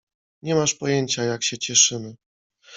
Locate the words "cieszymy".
1.57-2.15